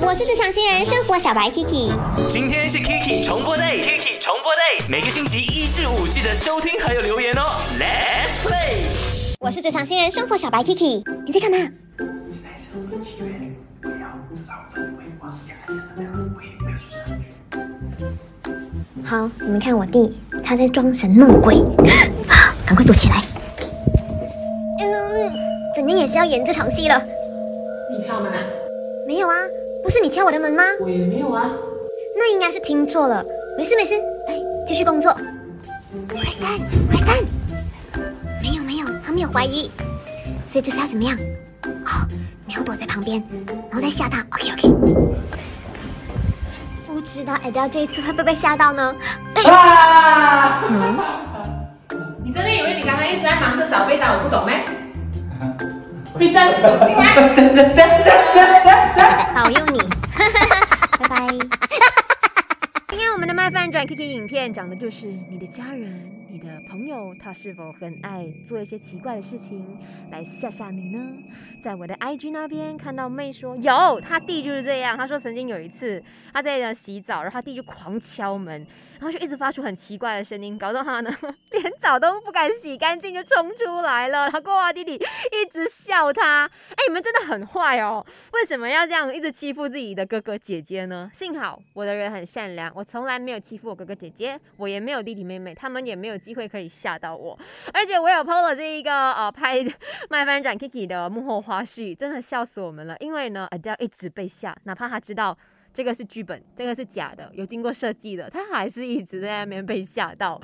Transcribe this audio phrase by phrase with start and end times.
[0.00, 1.92] 我是职场新人生活小白 Kiki，
[2.28, 7.42] 今天是 Kiki 重播 day，Kiki 重播 day，每个星期一至五记得收听还有留言哦。
[7.78, 8.78] Let's play。
[9.38, 11.58] 我是职场新人生活小白 Kiki，你在干嘛？
[19.04, 21.56] 好，你们看我弟，他在装神弄鬼，
[22.66, 23.22] 赶快躲起来。
[24.80, 25.32] 嗯，
[25.76, 27.00] 怎样也是要演这场戏了。
[27.90, 28.38] 你敲门啊？
[29.06, 29.34] 没有啊，
[29.84, 30.62] 不是你敲我的门吗？
[30.80, 31.50] 我也没有啊。
[32.16, 33.22] 那应该是听错了。
[33.58, 33.94] 没事没事，
[34.26, 34.34] 来
[34.66, 35.14] 继续工作。
[36.08, 36.38] Where's？
[38.42, 39.70] 没有没有，他没有怀疑。
[40.46, 41.14] 所以这次要怎么样？
[41.84, 42.08] 哦，
[42.46, 43.22] 你要躲在旁边，
[43.70, 44.24] 然后再吓他。
[44.32, 44.68] OK OK。
[46.86, 48.96] 不知道 Adele 这一次会不会被吓到呢？
[49.44, 50.64] 啊！
[52.24, 54.64] 你真的以为你刚刚一直在忙着找被打，我不懂咩？
[63.86, 69.64] Kiki 影片讲的就是你的家人、你的朋友，他是否很爱做一些奇怪的事情
[70.10, 71.12] 来吓吓你呢？
[71.62, 74.96] 在我的 IG 那边看到妹说有，他弟就是这样。
[74.96, 78.66] 他说曾经有一次他在那洗澡，然后他弟就狂敲门，
[78.98, 81.16] 然后就一直发出很奇怪的声音，搞到他呢
[81.52, 84.22] 连澡都不敢洗干净就冲出来了。
[84.24, 91.08] 然后过后弟弟一直笑他，哎，你们真的很坏哦，为什么要这样一直欺负自己的哥哥姐姐呢？
[91.14, 97.38] 幸好我的人很善良，我从来没有欺负我哥哥姐姐，我也没有弟弟妹妹，他们也没有机会可以吓到我。
[97.72, 99.62] 而且我有 PO 了这一个呃拍
[100.08, 102.96] 麦翻转 Kiki 的幕后花絮，真的笑死我们了。
[103.00, 105.36] 因为呢，Adele 一直被吓，哪怕他知道
[105.72, 110.40] 这个是剧本，这个是假的，有经过设计的，他还是一直在那边被吓到。